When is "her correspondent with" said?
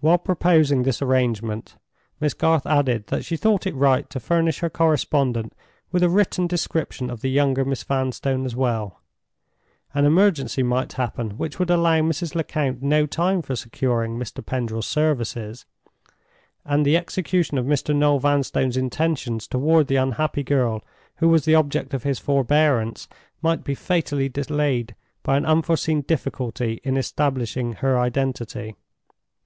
4.58-6.02